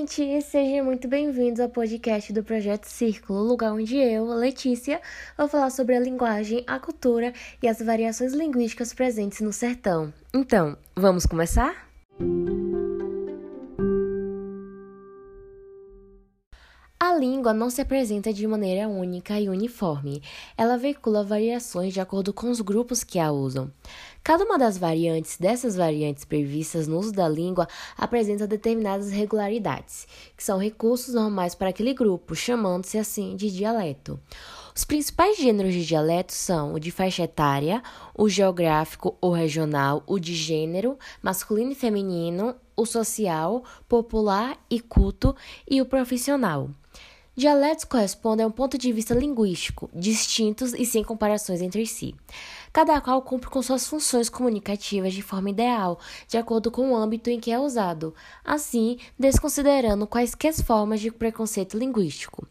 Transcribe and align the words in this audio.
gente! 0.00 0.40
Sejam 0.42 0.84
muito 0.86 1.06
bem-vindos 1.06 1.60
ao 1.60 1.68
podcast 1.68 2.32
do 2.32 2.42
Projeto 2.42 2.86
Círculo, 2.86 3.42
lugar 3.42 3.72
onde 3.72 3.96
eu, 3.96 4.24
Letícia, 4.28 5.00
vou 5.36 5.46
falar 5.46 5.68
sobre 5.68 5.94
a 5.94 6.00
linguagem, 6.00 6.64
a 6.66 6.78
cultura 6.78 7.34
e 7.62 7.68
as 7.68 7.82
variações 7.82 8.32
linguísticas 8.32 8.94
presentes 8.94 9.40
no 9.40 9.52
sertão. 9.52 10.12
Então, 10.32 10.76
vamos 10.96 11.26
começar? 11.26 11.86
A 17.10 17.18
língua 17.18 17.52
não 17.52 17.68
se 17.70 17.80
apresenta 17.80 18.32
de 18.32 18.46
maneira 18.46 18.86
única 18.86 19.40
e 19.40 19.48
uniforme. 19.48 20.22
Ela 20.56 20.76
veicula 20.78 21.24
variações 21.24 21.92
de 21.92 22.00
acordo 22.00 22.32
com 22.32 22.48
os 22.48 22.60
grupos 22.60 23.02
que 23.02 23.18
a 23.18 23.32
usam. 23.32 23.68
Cada 24.22 24.44
uma 24.44 24.56
das 24.56 24.78
variantes 24.78 25.36
dessas 25.36 25.74
variantes 25.74 26.24
previstas 26.24 26.86
no 26.86 27.00
uso 27.00 27.10
da 27.10 27.28
língua 27.28 27.66
apresenta 27.98 28.46
determinadas 28.46 29.10
regularidades, 29.10 30.06
que 30.36 30.44
são 30.44 30.56
recursos 30.56 31.12
normais 31.12 31.52
para 31.52 31.70
aquele 31.70 31.92
grupo, 31.94 32.36
chamando-se 32.36 32.96
assim 32.96 33.34
de 33.34 33.50
dialeto. 33.50 34.16
Os 34.72 34.84
principais 34.84 35.36
gêneros 35.36 35.74
de 35.74 35.84
dialeto 35.84 36.32
são 36.32 36.74
o 36.74 36.78
de 36.78 36.92
faixa 36.92 37.24
etária, 37.24 37.82
o 38.14 38.28
geográfico 38.28 39.16
ou 39.20 39.32
regional, 39.32 40.04
o 40.06 40.16
de 40.20 40.32
gênero, 40.32 40.96
masculino 41.20 41.72
e 41.72 41.74
feminino, 41.74 42.54
o 42.76 42.86
social, 42.86 43.64
popular 43.88 44.56
e 44.70 44.78
culto 44.78 45.34
e 45.68 45.82
o 45.82 45.86
profissional. 45.86 46.70
Dialetos 47.36 47.84
correspondem 47.84 48.44
a 48.44 48.48
um 48.48 48.50
ponto 48.50 48.76
de 48.76 48.92
vista 48.92 49.14
linguístico, 49.14 49.88
distintos 49.94 50.74
e 50.74 50.84
sem 50.84 51.04
comparações 51.04 51.62
entre 51.62 51.86
si. 51.86 52.14
Cada 52.72 53.00
qual 53.00 53.22
cumpre 53.22 53.48
com 53.48 53.62
suas 53.62 53.86
funções 53.86 54.28
comunicativas 54.28 55.14
de 55.14 55.22
forma 55.22 55.50
ideal, 55.50 55.98
de 56.26 56.36
acordo 56.36 56.70
com 56.72 56.90
o 56.90 56.96
âmbito 56.96 57.30
em 57.30 57.38
que 57.38 57.52
é 57.52 57.58
usado, 57.58 58.12
assim, 58.44 58.98
desconsiderando 59.16 60.08
quaisquer 60.08 60.52
formas 60.54 61.00
de 61.00 61.10
preconceito 61.10 61.78
linguístico. 61.78 62.46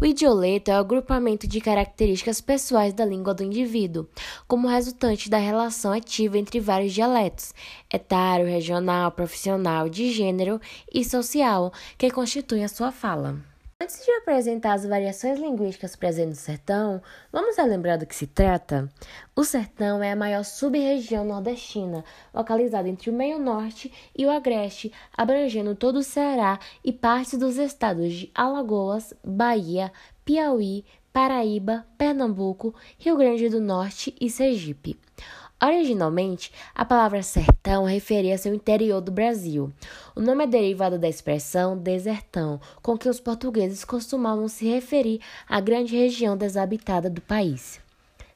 O 0.00 0.04
idioleto 0.04 0.70
é 0.70 0.74
o 0.74 0.78
agrupamento 0.78 1.46
de 1.46 1.60
características 1.60 2.40
pessoais 2.40 2.92
da 2.92 3.04
língua 3.04 3.34
do 3.34 3.44
indivíduo, 3.44 4.08
como 4.46 4.68
resultante 4.68 5.28
da 5.28 5.38
relação 5.38 5.92
ativa 5.92 6.38
entre 6.38 6.60
vários 6.60 6.92
dialetos, 6.92 7.52
etário, 7.92 8.46
regional, 8.46 9.10
profissional, 9.10 9.88
de 9.88 10.12
gênero 10.12 10.60
e 10.92 11.04
social, 11.04 11.72
que 11.98 12.10
constituem 12.10 12.64
a 12.64 12.68
sua 12.68 12.90
fala. 12.90 13.53
Antes 13.80 14.04
de 14.04 14.10
apresentar 14.12 14.74
as 14.74 14.86
variações 14.86 15.38
linguísticas 15.38 15.96
presentes 15.96 16.38
no 16.38 16.44
sertão, 16.44 17.02
vamos 17.32 17.56
lembrar 17.56 17.96
do 17.96 18.06
que 18.06 18.14
se 18.14 18.26
trata? 18.26 18.88
O 19.34 19.42
sertão 19.42 20.00
é 20.02 20.12
a 20.12 20.16
maior 20.16 20.44
sub-região 20.44 21.24
nordestina, 21.24 22.04
localizada 22.32 22.88
entre 22.88 23.10
o 23.10 23.12
meio-norte 23.12 23.92
e 24.16 24.24
o 24.24 24.30
agreste, 24.30 24.92
abrangendo 25.16 25.74
todo 25.74 25.96
o 25.96 26.04
Ceará 26.04 26.60
e 26.84 26.92
partes 26.92 27.36
dos 27.36 27.56
estados 27.56 28.12
de 28.12 28.30
Alagoas, 28.32 29.12
Bahia, 29.24 29.92
Piauí, 30.24 30.84
Paraíba, 31.12 31.84
Pernambuco, 31.98 32.74
Rio 32.96 33.16
Grande 33.16 33.48
do 33.48 33.60
Norte 33.60 34.14
e 34.20 34.30
Sergipe. 34.30 34.98
Originalmente, 35.62 36.52
a 36.74 36.84
palavra 36.84 37.22
sertão 37.22 37.84
referia-se 37.84 38.48
ao 38.48 38.54
interior 38.54 39.00
do 39.00 39.10
Brasil. 39.10 39.72
O 40.14 40.20
nome 40.20 40.44
é 40.44 40.46
derivado 40.46 40.98
da 40.98 41.08
expressão 41.08 41.76
desertão, 41.76 42.60
com 42.82 42.98
que 42.98 43.08
os 43.08 43.20
portugueses 43.20 43.84
costumavam 43.84 44.46
se 44.48 44.66
referir 44.66 45.20
à 45.48 45.60
grande 45.60 45.96
região 45.96 46.36
desabitada 46.36 47.08
do 47.08 47.20
país. 47.20 47.80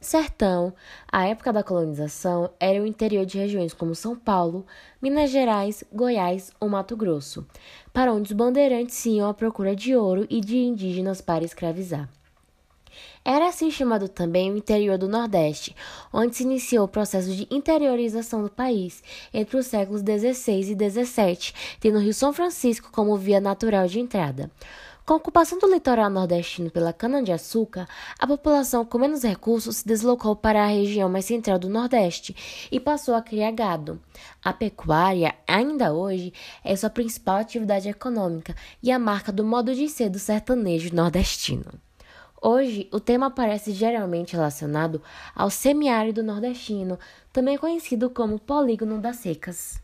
Sertão, 0.01 0.73
à 1.11 1.27
época 1.27 1.53
da 1.53 1.65
colonização, 1.65 2.51
era 2.61 2.81
o 2.81 2.87
interior 2.87 3.27
de 3.27 3.37
regiões 3.37 3.75
como 3.75 3.97
São 3.97 4.15
Paulo, 4.15 4.65
Minas 5.03 5.31
Gerais, 5.31 5.83
Goiás 5.93 6.53
ou 6.61 6.69
Mato 6.69 6.97
Grosso, 6.97 7.45
para 7.93 8.13
onde 8.13 8.31
os 8.31 8.37
bandeirantes 8.37 9.05
iam 9.07 9.29
à 9.29 9.35
procura 9.35 9.75
de 9.75 9.97
ouro 9.97 10.25
e 10.31 10.41
de 10.41 10.57
indígenas 10.57 11.21
para 11.21 11.45
escravizar. 11.45 12.09
Era 13.25 13.49
assim 13.49 13.71
chamado 13.71 14.09
também 14.09 14.51
o 14.51 14.57
interior 14.57 14.97
do 14.97 15.09
Nordeste, 15.09 15.75
onde 16.13 16.37
se 16.37 16.43
iniciou 16.43 16.85
o 16.85 16.89
processo 16.89 17.31
de 17.31 17.47
interiorização 17.51 18.43
do 18.43 18.51
país 18.51 19.03
entre 19.33 19.57
os 19.57 19.67
séculos 19.67 20.01
XVI 20.01 20.73
e 20.73 20.91
XVII, 20.91 21.53
tendo 21.81 21.99
o 21.99 22.01
Rio 22.01 22.15
São 22.15 22.33
Francisco 22.33 22.91
como 22.91 23.17
via 23.17 23.41
natural 23.41 23.87
de 23.87 24.01
entrada. 24.01 24.51
Com 25.09 25.15
a 25.15 25.17
ocupação 25.17 25.59
do 25.59 25.73
litoral 25.73 26.11
nordestino 26.11 26.71
pela 26.71 26.93
cana-de-açúcar, 26.93 27.89
a 28.19 28.27
população 28.27 28.85
com 28.85 28.99
menos 28.99 29.23
recursos 29.23 29.79
se 29.79 29.89
deslocou 29.89 30.37
para 30.37 30.63
a 30.63 30.67
região 30.67 31.09
mais 31.09 31.25
central 31.25 31.59
do 31.59 31.71
Nordeste 31.71 32.37
e 32.71 32.79
passou 32.79 33.15
a 33.15 33.23
criar 33.23 33.53
gado. 33.53 33.99
A 34.45 34.53
pecuária, 34.53 35.35
ainda 35.47 35.95
hoje, 35.95 36.31
é 36.63 36.77
sua 36.77 36.91
principal 36.91 37.37
atividade 37.37 37.89
econômica 37.89 38.55
e 38.83 38.93
a 38.93 38.99
marca 38.99 39.33
do 39.33 39.43
modo 39.43 39.75
de 39.75 39.89
ser 39.89 40.11
do 40.11 40.19
sertanejo 40.19 40.95
nordestino. 40.95 41.88
Hoje, 42.41 42.89
o 42.93 43.01
tema 43.01 43.27
aparece 43.27 43.73
geralmente 43.73 44.35
relacionado 44.35 45.03
ao 45.35 45.51
semiárido 45.51 46.23
nordestino, 46.23 46.97
também 47.33 47.59
conhecido 47.59 48.09
como 48.09 48.39
polígono 48.39 49.01
das 49.01 49.17
secas. 49.17 49.81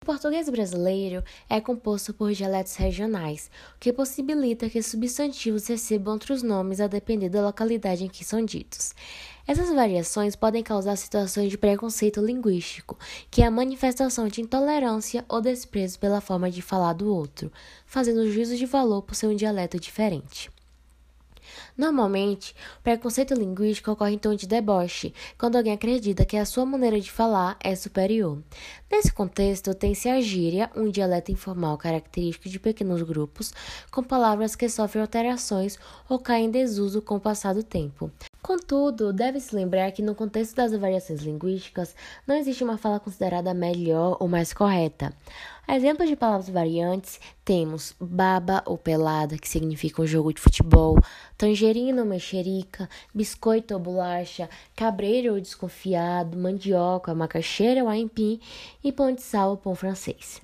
O 0.00 0.06
português 0.06 0.48
brasileiro 0.48 1.24
é 1.50 1.60
composto 1.60 2.14
por 2.14 2.32
dialetos 2.32 2.76
regionais, 2.76 3.50
o 3.74 3.78
que 3.80 3.92
possibilita 3.92 4.70
que 4.70 4.80
substantivos 4.80 5.66
recebam 5.66 6.14
outros 6.14 6.40
nomes 6.40 6.80
a 6.80 6.86
depender 6.86 7.28
da 7.28 7.42
localidade 7.42 8.04
em 8.04 8.08
que 8.08 8.24
são 8.24 8.44
ditos. 8.44 8.94
Essas 9.44 9.68
variações 9.74 10.36
podem 10.36 10.62
causar 10.62 10.94
situações 10.94 11.50
de 11.50 11.58
preconceito 11.58 12.24
linguístico, 12.24 12.96
que 13.28 13.42
é 13.42 13.46
a 13.46 13.50
manifestação 13.50 14.28
de 14.28 14.40
intolerância 14.40 15.24
ou 15.28 15.40
desprezo 15.40 15.98
pela 15.98 16.20
forma 16.20 16.48
de 16.48 16.62
falar 16.62 16.92
do 16.92 17.12
outro, 17.12 17.50
fazendo 17.84 18.30
juízo 18.30 18.56
de 18.56 18.66
valor 18.66 19.02
por 19.02 19.16
ser 19.16 19.26
um 19.26 19.34
dialeto 19.34 19.80
diferente. 19.80 20.48
Normalmente, 21.78 22.56
o 22.80 22.82
preconceito 22.82 23.34
linguístico 23.34 23.92
ocorre 23.92 24.14
em 24.14 24.18
tom 24.18 24.34
de 24.34 24.48
deboche, 24.48 25.14
quando 25.38 25.54
alguém 25.54 25.72
acredita 25.72 26.24
que 26.24 26.36
a 26.36 26.44
sua 26.44 26.66
maneira 26.66 26.98
de 27.00 27.08
falar 27.08 27.56
é 27.62 27.76
superior. 27.76 28.42
Nesse 28.90 29.12
contexto, 29.12 29.72
tem-se 29.72 30.08
a 30.08 30.20
gíria, 30.20 30.68
um 30.74 30.90
dialeto 30.90 31.30
informal 31.30 31.78
característico 31.78 32.48
de 32.48 32.58
pequenos 32.58 33.02
grupos, 33.02 33.52
com 33.92 34.02
palavras 34.02 34.56
que 34.56 34.68
sofrem 34.68 35.02
alterações 35.02 35.78
ou 36.08 36.18
caem 36.18 36.46
em 36.46 36.50
desuso 36.50 37.00
com 37.00 37.14
o 37.14 37.20
passar 37.20 37.54
do 37.54 37.62
tempo. 37.62 38.10
Contudo, 38.42 39.12
deve-se 39.12 39.54
lembrar 39.54 39.90
que 39.90 40.00
no 40.00 40.14
contexto 40.14 40.54
das 40.54 40.72
variações 40.72 41.20
linguísticas 41.22 41.94
não 42.26 42.36
existe 42.36 42.62
uma 42.62 42.78
fala 42.78 43.00
considerada 43.00 43.52
melhor 43.52 44.16
ou 44.20 44.28
mais 44.28 44.52
correta. 44.52 45.12
Exemplos 45.68 46.08
de 46.08 46.16
palavras 46.16 46.48
variantes 46.48 47.20
temos 47.44 47.94
baba 48.00 48.62
ou 48.64 48.78
pelada, 48.78 49.36
que 49.36 49.48
significa 49.48 50.00
um 50.00 50.06
jogo 50.06 50.32
de 50.32 50.40
futebol, 50.40 50.96
tangerina 51.36 52.00
ou 52.00 52.08
mexerica, 52.08 52.88
biscoito 53.12 53.74
ou 53.74 53.80
bolacha, 53.80 54.48
cabreiro 54.74 55.34
ou 55.34 55.40
desconfiado, 55.40 56.38
mandioca, 56.38 57.14
macaxeira 57.14 57.82
ou 57.82 57.88
aipim 57.88 58.40
e 58.82 58.90
pão 58.90 59.12
de 59.12 59.20
sal 59.20 59.50
ou 59.50 59.56
pão 59.58 59.74
francês. 59.74 60.40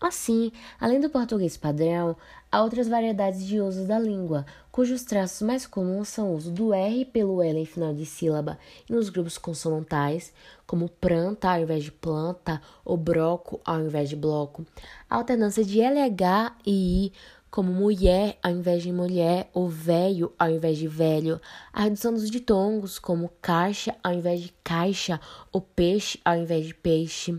Assim, 0.00 0.50
além 0.80 1.00
do 1.00 1.08
português 1.08 1.56
padrão, 1.56 2.16
há 2.56 2.62
outras 2.62 2.88
variedades 2.88 3.46
de 3.46 3.60
uso 3.60 3.86
da 3.86 3.98
língua, 3.98 4.46
cujos 4.72 5.02
traços 5.04 5.42
mais 5.42 5.66
comuns 5.66 6.08
são 6.08 6.30
o 6.30 6.36
uso 6.36 6.50
do 6.50 6.72
R 6.72 7.04
pelo 7.04 7.42
L 7.42 7.60
em 7.60 7.66
final 7.66 7.92
de 7.92 8.06
sílaba 8.06 8.58
e 8.88 8.94
nos 8.94 9.10
grupos 9.10 9.36
consonantais, 9.36 10.32
como 10.66 10.88
planta 10.88 11.50
ao 11.50 11.60
invés 11.60 11.84
de 11.84 11.92
planta 11.92 12.62
ou 12.82 12.96
broco 12.96 13.60
ao 13.62 13.78
invés 13.80 14.08
de 14.08 14.16
bloco, 14.16 14.64
a 15.08 15.16
alternância 15.16 15.62
de 15.62 15.82
LH 15.82 16.56
e 16.64 17.04
I, 17.04 17.12
como 17.50 17.70
mulher 17.70 18.38
ao 18.42 18.52
invés 18.52 18.82
de 18.82 18.90
mulher, 18.90 19.50
ou 19.52 19.68
velho 19.68 20.32
ao 20.38 20.48
invés 20.48 20.78
de 20.78 20.88
velho, 20.88 21.38
a 21.74 21.82
redução 21.82 22.14
dos 22.14 22.30
ditongos, 22.30 22.98
como 22.98 23.30
caixa 23.42 23.94
ao 24.02 24.14
invés 24.14 24.40
de 24.40 24.54
caixa, 24.64 25.20
ou 25.52 25.60
peixe 25.60 26.18
ao 26.24 26.34
invés 26.36 26.64
de 26.64 26.74
peixe. 26.74 27.38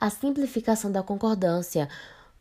A 0.00 0.08
simplificação 0.08 0.92
da 0.92 1.02
concordância, 1.02 1.88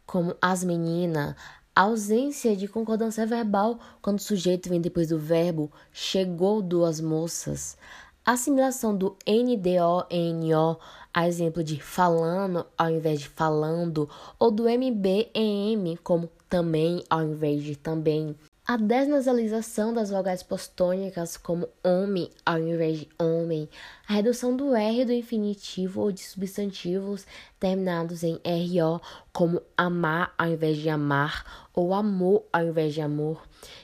como 0.07 0.33
as 0.41 0.63
meninas, 0.63 1.35
a 1.75 1.81
ausência 1.81 2.55
de 2.55 2.67
concordância 2.67 3.23
verbal 3.27 3.77
quando 4.01 4.17
o 4.17 4.23
sujeito 4.23 4.69
vem 4.69 4.81
depois 4.81 5.09
do 5.09 5.19
verbo 5.19 5.71
chegou 5.91 6.61
duas 6.61 6.99
moças, 6.99 7.77
a 8.25 8.31
assimilação 8.31 8.97
do 8.97 9.15
NDO 9.27 10.07
em 10.09 10.33
NO, 10.33 10.79
a 11.13 11.27
exemplo 11.27 11.63
de 11.63 11.79
falando 11.81 12.65
ao 12.77 12.89
invés 12.89 13.19
de 13.19 13.29
falando, 13.29 14.09
ou 14.39 14.49
do 14.49 14.63
MB 14.63 15.29
em 15.35 15.73
M 15.73 15.97
como 15.97 16.29
também 16.49 17.03
ao 17.09 17.23
invés 17.23 17.61
de 17.61 17.75
também. 17.75 18.35
A 18.69 18.75
desnasalização 18.75 19.93
das 19.93 20.09
vogais 20.09 20.43
postônicas, 20.43 21.37
como 21.37 21.69
homem 21.81 22.29
ao 22.45 22.59
invés 22.59 22.99
de 22.99 23.09
homem, 23.17 23.69
a 24.05 24.11
redução 24.11 24.57
do 24.57 24.75
R 24.75 25.05
do 25.05 25.13
infinitivo 25.13 26.01
ou 26.01 26.11
de 26.11 26.19
substantivos 26.19 27.25
terminados 27.57 28.23
em 28.23 28.33
RO, 28.45 29.01
como 29.31 29.61
amar 29.77 30.33
ao 30.37 30.49
invés 30.49 30.75
de 30.79 30.89
amar, 30.89 31.69
ou 31.73 31.93
amor 31.93 32.43
ao 32.51 32.65
invés 32.65 32.93
de 32.93 32.99
amor, 32.99 33.41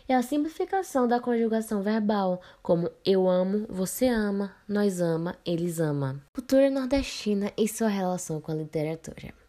e 0.10 0.12
a 0.12 0.22
simplificação 0.22 1.08
da 1.08 1.22
conjugação 1.22 1.82
verbal, 1.82 2.42
como 2.62 2.92
eu 3.06 3.30
amo, 3.30 3.66
você 3.70 4.10
ama, 4.10 4.54
nós 4.68 5.00
ama, 5.00 5.38
eles 5.46 5.80
ama. 5.80 6.22
Cultura 6.34 6.70
nordestina 6.70 7.54
e 7.56 7.70
sua 7.70 7.88
relação 7.88 8.42
com 8.42 8.52
a 8.52 8.56
literatura. 8.56 9.43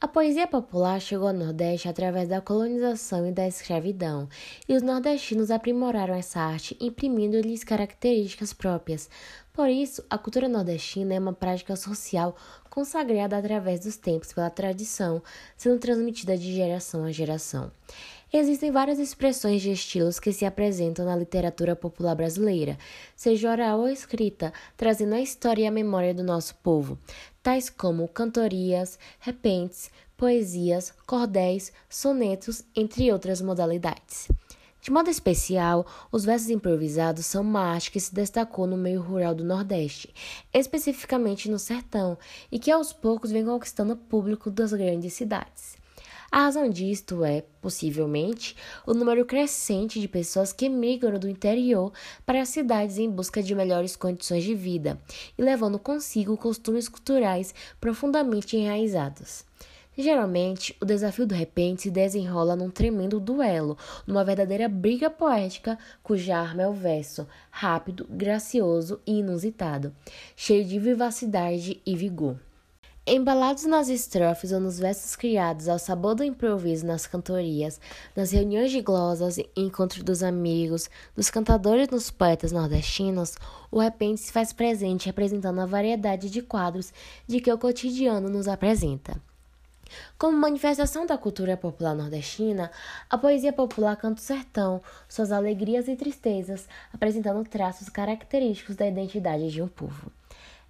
A 0.00 0.06
poesia 0.06 0.46
popular 0.46 1.00
chegou 1.00 1.26
ao 1.26 1.34
Nordeste 1.34 1.88
através 1.88 2.28
da 2.28 2.40
colonização 2.40 3.26
e 3.26 3.32
da 3.32 3.48
escravidão, 3.48 4.28
e 4.68 4.76
os 4.76 4.80
nordestinos 4.80 5.50
aprimoraram 5.50 6.14
essa 6.14 6.38
arte, 6.38 6.76
imprimindo-lhes 6.80 7.64
características 7.64 8.52
próprias. 8.52 9.10
Por 9.52 9.68
isso, 9.68 10.04
a 10.08 10.16
cultura 10.16 10.48
nordestina 10.48 11.14
é 11.14 11.18
uma 11.18 11.32
prática 11.32 11.74
social 11.74 12.36
consagrada 12.70 13.36
através 13.36 13.80
dos 13.80 13.96
tempos 13.96 14.32
pela 14.32 14.48
tradição, 14.48 15.20
sendo 15.56 15.80
transmitida 15.80 16.38
de 16.38 16.54
geração 16.54 17.02
a 17.02 17.10
geração. 17.10 17.72
Existem 18.32 18.70
várias 18.70 19.00
expressões 19.00 19.62
de 19.62 19.72
estilos 19.72 20.20
que 20.20 20.32
se 20.32 20.44
apresentam 20.44 21.06
na 21.06 21.16
literatura 21.16 21.74
popular 21.74 22.14
brasileira, 22.14 22.78
seja 23.16 23.50
oral 23.50 23.80
ou 23.80 23.88
escrita, 23.88 24.52
trazendo 24.76 25.14
a 25.14 25.20
história 25.20 25.62
e 25.62 25.66
a 25.66 25.72
memória 25.72 26.14
do 26.14 26.22
nosso 26.22 26.54
povo, 26.56 26.98
tais 27.48 27.70
como 27.70 28.06
cantorias, 28.08 28.98
repentes, 29.20 29.90
poesias, 30.18 30.92
cordéis, 31.06 31.72
sonetos, 31.88 32.62
entre 32.76 33.10
outras 33.10 33.40
modalidades. 33.40 34.28
De 34.82 34.90
modo 34.90 35.08
especial, 35.08 35.86
os 36.12 36.26
versos 36.26 36.50
improvisados 36.50 37.24
são 37.24 37.40
uma 37.40 37.62
arte 37.62 37.90
que 37.90 37.98
se 37.98 38.14
destacou 38.14 38.66
no 38.66 38.76
meio 38.76 39.00
rural 39.00 39.34
do 39.34 39.44
Nordeste, 39.44 40.12
especificamente 40.52 41.50
no 41.50 41.58
sertão, 41.58 42.18
e 42.52 42.58
que 42.58 42.70
aos 42.70 42.92
poucos 42.92 43.30
vem 43.30 43.46
conquistando 43.46 43.94
o 43.94 43.96
público 43.96 44.50
das 44.50 44.74
grandes 44.74 45.14
cidades. 45.14 45.78
A 46.30 46.40
razão 46.40 46.68
disto 46.68 47.24
é, 47.24 47.42
possivelmente, 47.62 48.54
o 48.86 48.92
número 48.92 49.24
crescente 49.24 49.98
de 49.98 50.06
pessoas 50.06 50.52
que 50.52 50.68
migram 50.68 51.18
do 51.18 51.28
interior 51.28 51.90
para 52.26 52.42
as 52.42 52.50
cidades 52.50 52.98
em 52.98 53.10
busca 53.10 53.42
de 53.42 53.54
melhores 53.54 53.96
condições 53.96 54.44
de 54.44 54.54
vida 54.54 55.00
e 55.38 55.42
levando 55.42 55.78
consigo 55.78 56.36
costumes 56.36 56.86
culturais 56.86 57.54
profundamente 57.80 58.58
enraizados. 58.58 59.42
Geralmente, 59.96 60.76
o 60.80 60.84
desafio 60.84 61.26
do 61.26 61.34
repente 61.34 61.82
se 61.82 61.90
desenrola 61.90 62.54
num 62.54 62.70
tremendo 62.70 63.18
duelo, 63.18 63.76
numa 64.06 64.22
verdadeira 64.22 64.68
briga 64.68 65.08
poética 65.08 65.78
cuja 66.02 66.36
arma 66.36 66.62
é 66.62 66.68
o 66.68 66.74
verso, 66.74 67.26
rápido, 67.50 68.06
gracioso 68.08 69.00
e 69.06 69.18
inusitado, 69.18 69.92
cheio 70.36 70.64
de 70.64 70.78
vivacidade 70.78 71.80
e 71.84 71.96
vigor. 71.96 72.38
Embalados 73.10 73.64
nas 73.64 73.88
estrofes 73.88 74.52
ou 74.52 74.60
nos 74.60 74.78
versos 74.78 75.16
criados 75.16 75.66
ao 75.66 75.78
sabor 75.78 76.14
do 76.14 76.22
improviso 76.22 76.84
nas 76.84 77.06
cantorias, 77.06 77.80
nas 78.14 78.32
reuniões 78.32 78.70
de 78.70 78.82
glosas 78.82 79.38
e 79.38 79.48
encontros 79.56 80.02
dos 80.02 80.22
amigos, 80.22 80.90
dos 81.16 81.30
cantadores 81.30 81.88
nos 81.88 82.10
poetas 82.10 82.52
nordestinos, 82.52 83.34
o 83.70 83.80
repente 83.80 84.20
se 84.20 84.30
faz 84.30 84.52
presente 84.52 85.06
representando 85.06 85.58
a 85.58 85.64
variedade 85.64 86.28
de 86.28 86.42
quadros 86.42 86.92
de 87.26 87.40
que 87.40 87.50
o 87.50 87.56
cotidiano 87.56 88.28
nos 88.28 88.46
apresenta. 88.46 89.18
Como 90.18 90.36
manifestação 90.36 91.06
da 91.06 91.16
cultura 91.16 91.56
popular 91.56 91.94
nordestina, 91.94 92.70
a 93.08 93.16
poesia 93.16 93.54
popular 93.54 93.96
canta 93.96 94.20
o 94.20 94.22
sertão, 94.22 94.82
suas 95.08 95.32
alegrias 95.32 95.88
e 95.88 95.96
tristezas, 95.96 96.68
apresentando 96.92 97.42
traços 97.48 97.88
característicos 97.88 98.76
da 98.76 98.86
identidade 98.86 99.50
de 99.50 99.62
um 99.62 99.68
povo. 99.68 100.12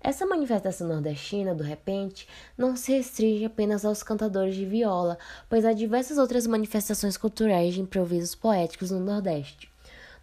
Essa 0.01 0.25
manifestação 0.25 0.87
nordestina, 0.87 1.55
do 1.55 1.65
repente, 1.65 2.29
não 2.57 2.77
se 2.77 2.93
restringe 2.93 3.45
apenas 3.45 3.85
aos 3.85 4.03
cantadores 4.03 4.55
de 4.55 4.65
viola, 4.65 5.19
pois 5.49 5.65
há 5.65 5.73
diversas 5.73 6.19
outras 6.19 6.47
manifestações 6.47 7.17
culturais 7.17 7.75
de 7.75 7.81
improvisos 7.81 8.35
poéticos 8.35 8.93
no 8.93 9.01
Nordeste. 9.01 9.69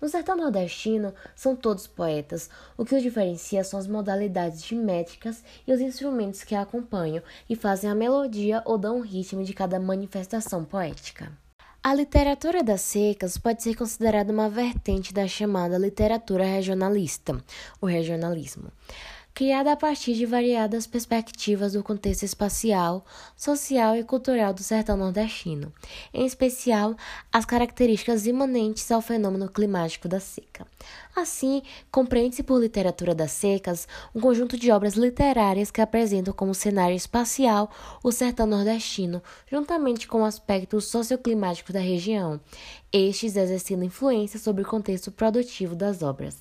No 0.01 0.10
sertão 0.10 0.36
nordestino, 0.36 1.13
são 1.36 1.56
todos 1.56 1.88
poetas. 1.88 2.50
O 2.77 2.86
que 2.86 2.95
os 2.95 3.01
diferencia 3.01 3.63
são 3.63 3.80
as 3.80 3.88
modalidades 3.88 4.62
de 4.62 4.75
métricas 4.75 5.44
e 5.66 5.74
os 5.74 5.81
instrumentos 5.81 6.44
que 6.44 6.54
a 6.54 6.62
acompanham 6.62 7.24
e 7.50 7.56
fazem 7.56 7.89
a 7.89 7.95
melodia 7.95 8.62
ou 8.66 8.78
dão 8.78 9.00
o 9.00 9.01
ritmo 9.01 9.44
de 9.44 9.54
cada 9.54 9.80
manifestação 9.80 10.63
poética. 10.63 11.31
A 11.81 11.94
literatura 11.94 12.63
das 12.63 12.81
secas 12.81 13.38
pode 13.38 13.62
ser 13.62 13.75
considerada 13.75 14.33
uma 14.33 14.50
vertente 14.50 15.13
da 15.13 15.28
chamada 15.28 15.78
literatura 15.78 16.44
regionalista, 16.44 17.42
o 17.80 17.86
regionalismo 17.86 18.71
criada 19.35 19.73
a 19.73 19.75
partir 19.75 20.13
de 20.13 20.25
variadas 20.25 20.87
perspectivas 20.87 21.73
do 21.73 21.83
contexto 21.83 22.23
espacial, 22.23 23.05
social 23.35 23.93
e 23.97 24.01
cultural 24.01 24.53
do 24.53 24.63
sertão 24.63 24.95
nordestino, 24.95 25.73
em 26.13 26.25
especial 26.25 26.95
as 27.33 27.43
características 27.43 28.25
imanentes 28.25 28.89
ao 28.89 29.01
fenômeno 29.01 29.49
climático 29.49 30.07
da 30.07 30.21
seca. 30.21 30.65
Assim, 31.13 31.61
compreende-se 31.91 32.43
por 32.43 32.61
literatura 32.61 33.13
das 33.13 33.31
secas 33.31 33.89
um 34.15 34.21
conjunto 34.21 34.57
de 34.57 34.71
obras 34.71 34.93
literárias 34.93 35.69
que 35.69 35.81
apresentam 35.81 36.33
como 36.33 36.55
cenário 36.55 36.95
espacial 36.95 37.69
o 38.01 38.13
sertão 38.13 38.47
nordestino, 38.47 39.21
juntamente 39.51 40.07
com 40.07 40.21
o 40.21 40.25
aspecto 40.25 40.79
socioclimático 40.79 41.73
da 41.73 41.81
região, 41.81 42.39
estes 42.89 43.35
exercendo 43.35 43.83
influência 43.83 44.39
sobre 44.39 44.63
o 44.63 44.65
contexto 44.67 45.11
produtivo 45.11 45.75
das 45.75 46.01
obras. 46.01 46.37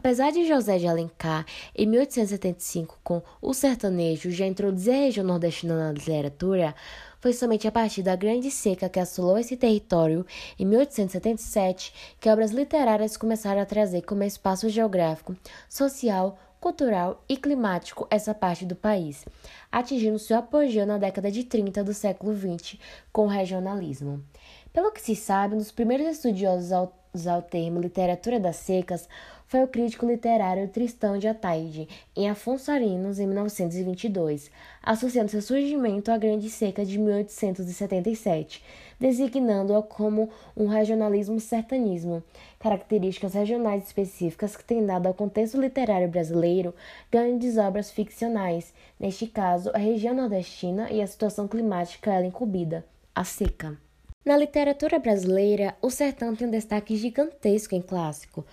Apesar 0.00 0.32
de 0.32 0.48
José 0.48 0.78
de 0.78 0.86
Alencar, 0.86 1.44
em 1.76 1.86
1875, 1.86 2.98
com 3.04 3.20
O 3.38 3.52
Sertanejo, 3.52 4.30
já 4.30 4.46
introduzir 4.46 4.94
a 4.94 4.96
região 4.96 5.26
nordestina 5.26 5.76
na 5.76 5.92
literatura, 5.92 6.74
foi 7.20 7.34
somente 7.34 7.68
a 7.68 7.70
partir 7.70 8.02
da 8.02 8.16
Grande 8.16 8.50
Seca 8.50 8.88
que 8.88 8.98
assolou 8.98 9.36
esse 9.36 9.58
território, 9.58 10.24
em 10.58 10.64
1877, 10.64 12.16
que 12.18 12.30
obras 12.30 12.50
literárias 12.50 13.18
começaram 13.18 13.60
a 13.60 13.66
trazer 13.66 14.00
como 14.00 14.22
espaço 14.22 14.70
geográfico, 14.70 15.36
social, 15.68 16.38
cultural 16.58 17.22
e 17.28 17.36
climático 17.36 18.08
essa 18.10 18.32
parte 18.32 18.64
do 18.64 18.74
país, 18.74 19.26
atingindo 19.70 20.18
seu 20.18 20.38
apogeu 20.38 20.86
na 20.86 20.96
década 20.96 21.30
de 21.30 21.44
30 21.44 21.84
do 21.84 21.92
século 21.92 22.34
XX 22.34 22.78
com 23.12 23.26
o 23.26 23.28
regionalismo. 23.28 24.24
Pelo 24.72 24.92
que 24.92 25.02
se 25.02 25.14
sabe, 25.14 25.56
um 25.56 25.58
dos 25.58 25.70
primeiros 25.70 26.06
estudiosos 26.06 26.72
ao 26.72 26.98
usar 27.12 27.38
o 27.38 27.42
termo 27.42 27.80
literatura 27.80 28.38
das 28.38 28.56
secas 28.56 29.08
foi 29.50 29.64
o 29.64 29.68
crítico 29.68 30.06
literário 30.06 30.68
Tristão 30.68 31.18
de 31.18 31.26
Ataide, 31.26 31.88
em 32.14 32.30
Afonso 32.30 32.70
Arinos, 32.70 33.18
em 33.18 33.26
1922, 33.26 34.48
associando 34.80 35.28
seu 35.28 35.42
surgimento 35.42 36.12
à 36.12 36.16
Grande 36.16 36.48
Seca 36.48 36.86
de 36.86 36.96
1877, 36.96 38.62
designando-a 39.00 39.82
como 39.82 40.30
um 40.56 40.68
regionalismo 40.68 41.40
sertanismo, 41.40 42.22
características 42.60 43.34
regionais 43.34 43.82
específicas 43.88 44.56
que 44.56 44.62
têm 44.62 44.86
dado 44.86 45.08
ao 45.08 45.14
contexto 45.14 45.60
literário 45.60 46.06
brasileiro 46.06 46.72
grandes 47.10 47.58
obras 47.58 47.90
ficcionais, 47.90 48.72
neste 49.00 49.26
caso, 49.26 49.72
a 49.74 49.78
região 49.78 50.14
nordestina 50.14 50.92
e 50.92 51.02
a 51.02 51.06
situação 51.08 51.48
climática 51.48 52.12
ela 52.12 52.24
incumbida, 52.24 52.84
a 53.12 53.24
seca. 53.24 53.76
Na 54.22 54.36
literatura 54.36 54.98
brasileira, 54.98 55.74
o 55.80 55.90
sertão 55.90 56.36
tem 56.36 56.46
um 56.46 56.50
destaque 56.50 56.94
gigantesco 56.94 57.74
em 57.74 57.80
clássico, 57.80 58.44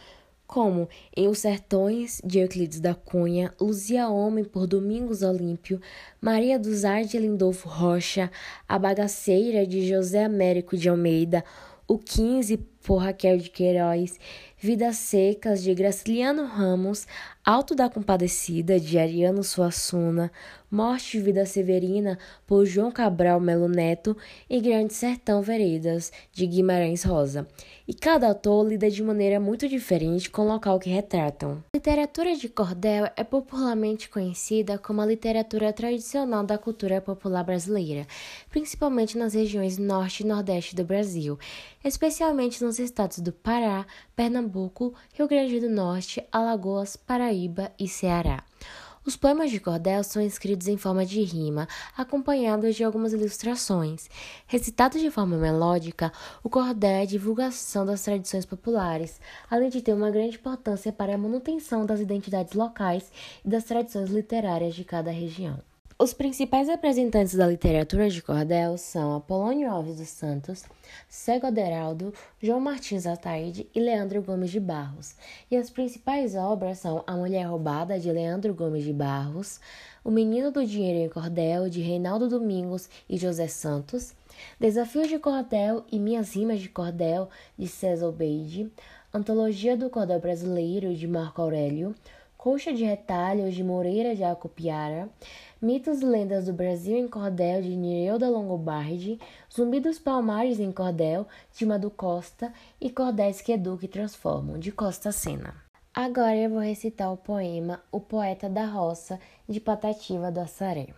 como? 0.48 0.88
Em 1.16 1.27
Os 1.27 1.39
Sertões, 1.39 2.22
de 2.24 2.39
Euclides 2.39 2.80
da 2.80 2.96
Cunha, 2.96 3.54
Luzia 3.60 4.08
Homem, 4.08 4.46
por 4.46 4.66
Domingos 4.66 5.22
Olímpio, 5.22 5.82
Maria 6.22 6.58
dos 6.58 6.86
Ar 6.86 7.04
de 7.04 7.20
Lindolfo 7.20 7.68
Rocha, 7.68 8.32
A 8.68 8.80
Bagaceira, 8.80 9.68
de 9.68 9.94
José 9.94 10.24
Américo 10.24 10.77
de 10.77 10.88
Almeida, 10.88 11.44
O 11.86 11.98
15, 11.98 12.58
por 12.82 13.00
Raquel 13.00 13.38
de 13.38 13.50
Queiroz, 13.50 14.18
Vidas 14.58 14.96
Secas, 14.96 15.62
de 15.62 15.74
Graciliano 15.75 16.46
Ramos, 16.46 17.06
Alto 17.50 17.74
da 17.74 17.89
Compadecida, 17.89 18.77
de 18.77 19.00
Ariano 19.00 19.42
Suassuna, 19.42 20.30
Morte 20.70 21.18
e 21.18 21.22
Vida 21.22 21.46
Severina, 21.46 22.20
por 22.46 22.66
João 22.66 22.92
Cabral 22.92 23.39
Melo 23.39 23.70
Neto, 23.70 24.18
e 24.50 24.60
Grande 24.60 24.94
Sertão 24.94 25.42
Veredas, 25.42 26.12
de 26.34 26.46
Guimarães 26.46 27.06
Rosa. 27.06 27.48
E 27.88 27.94
cada 27.94 28.27
autor 28.27 28.68
lida 28.68 28.92
de 28.92 29.01
maneira 29.01 29.39
muito 29.39 29.66
diferente 29.70 30.30
com 30.30 30.42
o 30.42 30.48
local 30.50 30.77
que 30.77 30.89
retratam. 30.89 31.63
A 31.74 31.77
literatura 31.77 32.36
de 32.36 32.50
cordel 32.50 33.08
é 33.16 33.24
popularmente 33.24 34.10
conhecida 34.10 34.77
como 34.77 35.00
a 35.00 35.06
literatura 35.06 35.72
tradicional 35.72 36.44
da 36.44 36.58
cultura 36.58 37.00
popular 37.00 37.46
brasileira, 37.46 38.06
principalmente 38.50 39.18
nas 39.18 39.34
regiões 39.34 39.77
norte 39.77 40.22
e 40.22 40.25
nordeste 40.25 40.75
do 40.75 40.84
Brasil, 40.84 41.39
especialmente 41.82 42.62
nos 42.62 42.77
estados 42.77 43.20
do 43.20 43.32
Pará, 43.32 43.86
Pernambuco, 44.18 44.94
Rio 45.13 45.30
Grande 45.30 45.62
do 45.62 45.70
Norte, 45.70 46.22
Alagoas, 46.30 46.98
Paraíba 46.98 47.37
e 47.79 47.88
Ceará. 47.88 48.44
Os 49.08 49.15
poemas 49.15 49.51
de 49.51 49.58
cordel 49.58 50.03
são 50.03 50.22
escritos 50.22 50.67
em 50.67 50.75
forma 50.75 51.06
de 51.06 51.22
rima, 51.22 51.65
acompanhados 51.96 52.75
de 52.75 52.84
algumas 52.84 53.13
ilustrações. 53.13 54.10
Recitados 54.46 55.00
de 55.00 55.10
forma 55.10 55.38
melódica, 55.38 56.12
o 56.44 56.50
cordel 56.50 56.89
é 56.89 57.01
a 57.03 57.06
divulgação 57.06 57.86
das 57.86 58.03
tradições 58.03 58.46
populares, 58.46 59.22
além 59.50 59.70
de 59.70 59.82
ter 59.82 59.94
uma 59.94 60.12
grande 60.12 60.36
importância 60.36 60.91
para 60.91 61.15
a 61.15 61.17
manutenção 61.17 61.86
das 61.86 62.01
identidades 62.01 62.51
locais 62.51 63.10
e 63.46 63.50
das 63.50 63.63
tradições 63.63 64.10
literárias 64.10 64.75
de 64.75 64.84
cada 64.84 65.10
região. 65.10 65.66
Os 66.00 66.13
principais 66.13 66.68
representantes 66.68 67.34
da 67.34 67.48
literatura 67.48 68.08
de 68.08 68.22
cordel 68.22 68.77
são 68.77 69.16
Apolônio 69.16 69.68
Alves 69.68 69.98
dos 69.98 70.10
Santos, 70.10 70.63
Cego 71.10 71.48
Aderaldo, 71.48 72.13
João 72.39 72.60
Martins 72.60 73.08
Ataide 73.08 73.68
e 73.74 73.80
Leandro 73.80 74.22
Gomes 74.22 74.51
de 74.51 74.60
Barros. 74.60 75.16
E 75.50 75.58
as 75.58 75.72
principais 75.72 76.36
obras 76.36 76.77
são 76.77 77.04
A 77.08 77.13
Mulher 77.13 77.48
Roubada, 77.48 78.00
de 78.00 78.12
Leandro 78.12 78.54
Gomes 78.54 78.84
de 78.84 78.94
Barros, 78.94 79.60
O 80.04 80.12
Menino 80.12 80.51
do 80.51 80.63
Dinheiro 80.63 81.00
em 81.00 81.10
Cordel, 81.10 81.68
de 81.68 81.82
Reinaldo 81.82 82.30
Domingos 82.30 82.88
e 83.10 83.18
José 83.18 83.48
Santos, 83.48 84.13
Desafios 84.60 85.08
de 85.08 85.18
Cordel 85.18 85.84
e 85.92 85.98
Minhas 85.98 86.36
Rimas 86.36 86.60
de 86.60 86.70
Cordel, 86.70 87.27
de 87.58 87.68
César 87.68 88.12
Beide, 88.12 88.72
Antologia 89.12 89.75
do 89.75 89.89
Cordel 89.89 90.20
Brasileiro, 90.20 90.94
de 90.94 91.08
Marco 91.08 91.42
Aurélio, 91.42 91.96
Coxa 92.38 92.72
de 92.72 92.84
Retalhos, 92.84 93.56
de 93.56 93.63
Moreira 93.63 94.15
de 94.15 94.24
Acopiara, 94.24 95.10
Mitos 95.60 96.01
e 96.01 96.06
Lendas 96.06 96.46
do 96.46 96.53
Brasil 96.53 96.96
em 96.96 97.08
Cordel, 97.08 97.63
de 97.63 97.75
Nireuda 97.75 98.29
Longobardi, 98.29 99.20
Zumbi 99.51 99.79
dos 99.79 99.98
Palmares 99.98 100.60
em 100.60 100.72
Cordel, 100.72 101.27
de 101.58 101.65
Madu 101.65 101.89
Costa 101.89 102.53
e 102.79 102.91
Cordéis 102.91 103.41
que 103.41 103.53
Educa 103.53 103.86
e 103.86 103.88
Transformam, 103.88 104.60
de 104.60 104.72
Costa 104.72 105.12
Sena. 105.12 105.56
Agora 105.91 106.36
eu 106.36 106.51
vou 106.51 106.60
recitar 106.60 107.12
o 107.12 107.17
poema 107.17 107.82
O 107.91 108.00
Poeta 108.00 108.48
da 108.48 108.65
Roça, 108.65 109.20
de 109.50 109.60
Patativa 109.60 110.32
do 110.32 110.39
Assaré. 110.39 110.89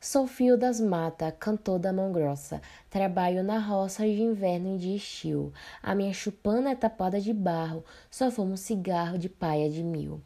Sou 0.00 0.26
fio 0.26 0.58
das 0.58 0.80
matas, 0.80 1.32
cantor 1.38 1.78
da 1.78 1.92
mão 1.92 2.10
grossa. 2.10 2.60
Trabalho 2.90 3.44
na 3.44 3.60
roça 3.60 4.02
de 4.02 4.20
inverno 4.20 4.74
e 4.74 4.78
de 4.78 4.96
estio. 4.96 5.52
A 5.80 5.94
minha 5.94 6.12
chupana 6.12 6.72
é 6.72 6.74
tapada 6.74 7.20
de 7.20 7.32
barro, 7.32 7.84
só 8.10 8.28
fumo 8.28 8.56
cigarro 8.56 9.16
de 9.16 9.28
paia 9.28 9.70
de 9.70 9.84
mil. 9.84 10.20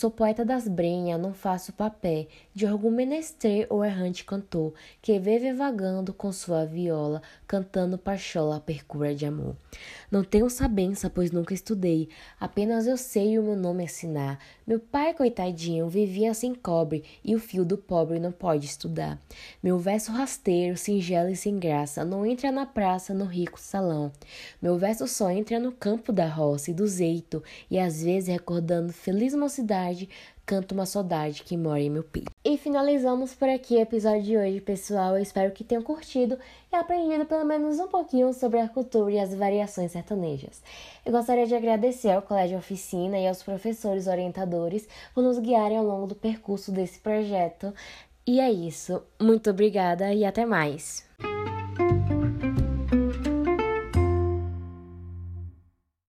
Sou 0.00 0.10
poeta 0.10 0.46
das 0.46 0.66
brenhas, 0.66 1.20
não 1.20 1.34
faço 1.34 1.74
papel 1.74 2.26
de 2.54 2.66
algum 2.66 2.90
menester 2.90 3.66
ou 3.68 3.84
errante 3.84 4.24
cantor 4.24 4.72
que 5.02 5.18
vive 5.18 5.52
vagando 5.52 6.14
com 6.14 6.32
sua 6.32 6.64
viola, 6.64 7.20
cantando 7.46 7.98
pachola 7.98 8.56
a 8.56 8.60
percura 8.60 9.14
de 9.14 9.26
amor. 9.26 9.54
Não 10.10 10.24
tenho 10.24 10.48
sabença, 10.48 11.10
pois 11.10 11.30
nunca 11.30 11.52
estudei, 11.52 12.08
apenas 12.40 12.86
eu 12.86 12.96
sei 12.96 13.38
o 13.38 13.42
meu 13.42 13.54
nome 13.54 13.84
assinar. 13.84 14.38
Meu 14.66 14.80
pai, 14.80 15.12
coitadinho, 15.12 15.86
vivia 15.86 16.32
sem 16.32 16.54
cobre 16.54 17.04
e 17.22 17.34
o 17.34 17.38
fio 17.38 17.62
do 17.62 17.76
pobre 17.76 18.18
não 18.18 18.32
pode 18.32 18.64
estudar. 18.64 19.20
Meu 19.62 19.78
verso 19.78 20.12
rasteiro, 20.12 20.78
singelo 20.78 21.28
e 21.28 21.36
sem 21.36 21.58
graça, 21.58 22.06
não 22.06 22.24
entra 22.24 22.50
na 22.50 22.64
praça, 22.64 23.12
no 23.12 23.26
rico 23.26 23.60
salão. 23.60 24.10
Meu 24.62 24.78
verso 24.78 25.06
só 25.06 25.30
entra 25.30 25.60
no 25.60 25.72
campo 25.72 26.10
da 26.10 26.26
roça 26.26 26.70
e 26.70 26.74
do 26.74 26.86
zeito, 26.86 27.42
e 27.70 27.78
às 27.78 28.02
vezes 28.02 28.30
recordando 28.30 28.94
feliz 28.94 29.34
mocidade 29.34 29.89
saudade, 29.90 30.08
canto 30.46 30.72
uma 30.72 30.86
saudade 30.86 31.42
que 31.42 31.56
mora 31.56 31.80
em 31.80 31.90
meu 31.90 32.02
peito. 32.02 32.30
E 32.44 32.56
finalizamos 32.56 33.34
por 33.34 33.48
aqui 33.48 33.76
o 33.76 33.80
episódio 33.80 34.22
de 34.22 34.36
hoje, 34.36 34.60
pessoal. 34.60 35.16
Eu 35.16 35.22
espero 35.22 35.52
que 35.52 35.64
tenham 35.64 35.82
curtido 35.82 36.38
e 36.72 36.76
aprendido 36.76 37.24
pelo 37.26 37.44
menos 37.44 37.78
um 37.78 37.88
pouquinho 37.88 38.32
sobre 38.32 38.60
a 38.60 38.68
cultura 38.68 39.12
e 39.12 39.18
as 39.18 39.34
variações 39.34 39.92
sertanejas. 39.92 40.62
Eu 41.04 41.12
gostaria 41.12 41.46
de 41.46 41.54
agradecer 41.54 42.10
ao 42.10 42.22
Colégio 42.22 42.58
Oficina 42.58 43.18
e 43.18 43.28
aos 43.28 43.42
professores 43.42 44.06
orientadores 44.06 44.88
por 45.14 45.22
nos 45.22 45.38
guiarem 45.38 45.76
ao 45.76 45.84
longo 45.84 46.06
do 46.06 46.14
percurso 46.14 46.72
desse 46.72 46.98
projeto. 46.98 47.72
E 48.26 48.40
é 48.40 48.50
isso. 48.50 49.02
Muito 49.20 49.50
obrigada 49.50 50.12
e 50.12 50.24
até 50.24 50.46
mais. 50.46 51.08